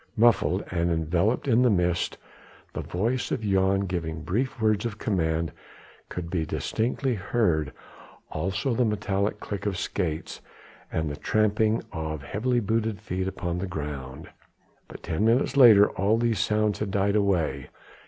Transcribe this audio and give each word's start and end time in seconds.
Muffled 0.17 0.63
and 0.71 0.89
enveloped 0.89 1.47
in 1.47 1.61
the 1.61 1.69
mist, 1.69 2.17
the 2.73 2.81
voice 2.81 3.29
of 3.31 3.41
Jan 3.41 3.81
giving 3.81 4.23
brief 4.23 4.59
words 4.59 4.83
of 4.83 4.97
command 4.97 5.51
could 6.09 6.27
be 6.31 6.43
distinctly 6.43 7.13
heard, 7.13 7.71
also 8.31 8.73
the 8.73 8.83
metallic 8.83 9.39
click 9.39 9.67
of 9.67 9.77
skates 9.77 10.41
and 10.91 11.07
the 11.11 11.15
tramping 11.17 11.83
of 11.91 12.23
heavily 12.23 12.59
booted 12.59 12.99
feet 12.99 13.27
upon 13.27 13.59
the 13.59 13.67
ground. 13.67 14.27
But 14.87 15.03
ten 15.03 15.23
minutes 15.23 15.55
later 15.55 15.91
all 15.91 16.17
these 16.17 16.39
sounds 16.39 16.79
had 16.79 16.89
died 16.89 17.15
away. 17.15 17.69